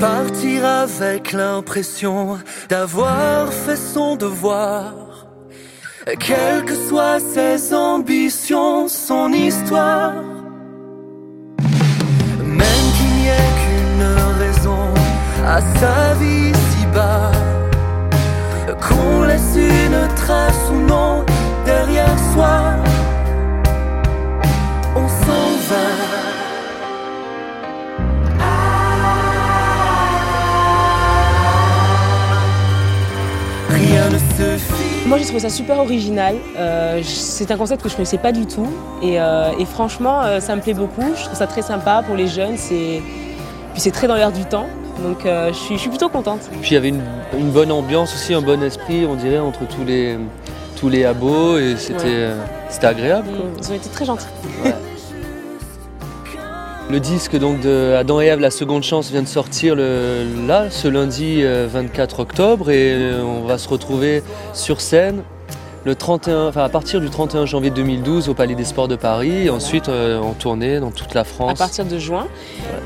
Partir 0.00 0.64
avec 0.64 1.32
l'impression 1.32 2.38
d'avoir 2.68 3.52
fait 3.52 3.76
son 3.76 4.14
devoir. 4.14 4.92
Quelles 6.20 6.64
que 6.64 6.74
soient 6.88 7.18
ses 7.18 7.74
ambitions, 7.74 8.86
son 8.86 9.32
histoire. 9.32 10.14
Même 12.44 12.86
qu'il 12.96 13.12
n'y 13.16 13.26
ait 13.26 13.54
qu'une 13.60 14.38
raison 14.38 14.84
à 15.44 15.60
sa 15.80 16.14
vie 16.14 16.52
si 16.54 16.86
bas. 16.94 17.32
Qu'on 18.80 19.22
laisse 19.22 19.56
une 19.56 20.14
trace 20.14 20.70
ou 20.70 20.80
non 20.86 21.24
derrière 21.66 22.16
soi. 22.32 22.87
Moi 35.08 35.16
j'ai 35.18 35.24
trouvé 35.24 35.40
ça 35.40 35.48
super 35.48 35.78
original. 35.78 36.36
Euh, 36.58 37.00
c'est 37.02 37.50
un 37.50 37.56
concept 37.56 37.82
que 37.82 37.88
je 37.88 37.94
ne 37.94 37.96
connaissais 37.96 38.18
pas 38.18 38.30
du 38.32 38.46
tout. 38.46 38.66
Et, 39.02 39.18
euh, 39.20 39.50
et 39.58 39.64
franchement, 39.64 40.20
euh, 40.22 40.38
ça 40.40 40.54
me 40.54 40.60
plaît 40.60 40.74
beaucoup. 40.74 41.02
Je 41.16 41.24
trouve 41.24 41.36
ça 41.38 41.46
très 41.46 41.62
sympa 41.62 42.02
pour 42.06 42.14
les 42.14 42.26
jeunes. 42.28 42.56
Puis 42.56 43.80
c'est 43.80 43.90
très 43.90 44.06
dans 44.06 44.16
l'air 44.16 44.32
du 44.32 44.44
temps. 44.44 44.66
Donc 45.02 45.18
je, 45.24 45.52
suis, 45.52 45.76
je 45.76 45.80
suis 45.80 45.88
plutôt 45.90 46.08
contente. 46.08 46.40
Puis 46.60 46.72
il 46.72 46.74
y 46.74 46.76
avait 46.76 46.88
une, 46.88 47.02
une 47.38 47.50
bonne 47.50 47.70
ambiance 47.72 48.12
aussi, 48.14 48.34
un 48.34 48.42
bon 48.42 48.60
esprit, 48.62 49.06
on 49.08 49.14
dirait, 49.14 49.38
entre 49.38 49.60
tous 49.66 49.84
les, 49.86 50.18
tous 50.78 50.88
les 50.88 51.04
abos 51.04 51.56
et 51.58 51.76
c'était 51.76 52.28
Ouais. 52.82 52.84
agréable. 52.86 53.28
quoi. 53.36 53.46
Ils 53.62 53.70
ont 53.72 53.74
été 53.76 53.88
très 53.88 54.04
gentils. 54.04 54.26
Le 56.90 57.00
disque 57.00 57.38
donc 57.38 57.60
de 57.60 57.94
Adam 57.98 58.20
et 58.20 58.26
Ève, 58.26 58.40
la 58.40 58.50
seconde 58.50 58.82
chance, 58.82 59.10
vient 59.10 59.22
de 59.22 59.28
sortir 59.28 59.74
le, 59.74 60.24
là, 60.46 60.70
ce 60.70 60.88
lundi 60.88 61.40
euh, 61.42 61.68
24 61.70 62.20
octobre 62.20 62.70
et 62.70 62.92
euh, 62.92 63.22
on 63.22 63.44
va 63.44 63.58
se 63.58 63.68
retrouver 63.68 64.22
sur 64.54 64.80
scène 64.80 65.22
le 65.84 65.94
31, 65.94 66.48
enfin, 66.48 66.64
à 66.64 66.68
partir 66.68 67.00
du 67.00 67.08
31 67.08 67.46
janvier 67.46 67.70
2012 67.70 68.28
au 68.28 68.34
Palais 68.34 68.54
des 68.54 68.64
Sports 68.64 68.88
de 68.88 68.96
Paris 68.96 69.46
et 69.46 69.50
ensuite 69.50 69.88
euh, 69.88 70.18
en 70.18 70.32
tournée 70.32 70.80
dans 70.80 70.90
toute 70.90 71.14
la 71.14 71.22
à 71.22 71.24
France. 71.24 71.58
partir 71.58 71.84
de 71.84 71.98
juin. 71.98 72.26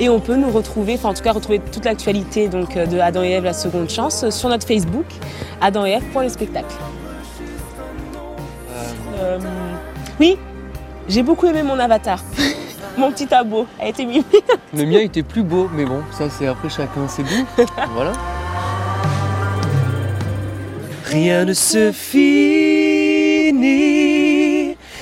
Et 0.00 0.08
on 0.08 0.20
peut 0.20 0.36
nous 0.36 0.50
retrouver, 0.50 0.94
enfin 0.94 1.10
en 1.10 1.14
tout 1.14 1.22
cas 1.22 1.32
retrouver 1.32 1.60
toute 1.60 1.84
l'actualité 1.84 2.48
donc, 2.48 2.76
euh, 2.76 2.86
de 2.86 2.98
Adam 2.98 3.22
et 3.22 3.30
Ève, 3.30 3.44
la 3.44 3.52
seconde 3.52 3.90
chance, 3.90 4.24
euh, 4.24 4.30
sur 4.30 4.48
notre 4.48 4.66
Facebook, 4.66 5.06
Adam 5.60 5.86
et 5.86 5.90
Ève 5.90 6.04
pour 6.12 6.22
les 6.22 6.28
spectacles. 6.28 6.74
Euh, 9.20 9.38
oui, 10.18 10.36
j'ai 11.08 11.22
beaucoup 11.22 11.46
aimé 11.46 11.62
mon 11.62 11.78
avatar. 11.78 12.22
mon 12.98 13.10
petit 13.12 13.26
tableau 13.26 13.66
a 13.80 13.86
été 13.88 14.04
mis. 14.04 14.24
Le 14.74 14.84
mien 14.84 14.98
était 14.98 15.22
plus 15.22 15.42
beau, 15.42 15.70
mais 15.72 15.84
bon, 15.84 16.02
ça 16.10 16.28
c'est 16.28 16.46
après 16.46 16.68
chacun 16.68 17.08
ses 17.08 17.22
goûts. 17.22 17.46
voilà. 17.94 18.12
Rien 21.06 21.44
ne 21.46 21.54
se 21.54 21.92
finit 21.92 22.58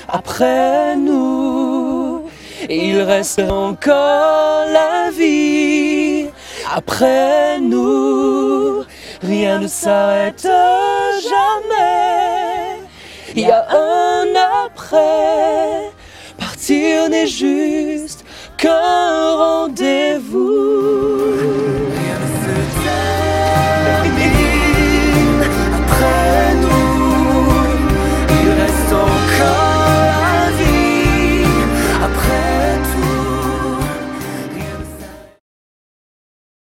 après 0.09 0.95
nous. 0.97 2.29
Il 2.69 3.01
reste 3.01 3.41
encore 3.41 4.67
la 4.73 5.11
vie 5.11 6.27
après 6.75 7.59
nous. 7.61 8.85
Rien 9.23 9.61
ne 9.61 9.67
s'arrête 9.67 10.43
jamais. 11.23 12.83
Il 13.35 13.43
y 13.43 13.51
a 13.51 13.67
un 13.71 14.27
après. 14.67 15.76
Partir 16.67 17.09
n'est 17.11 17.28
juste 17.28 18.25
qu'un 18.56 19.36
rendez-vous. 19.36 20.06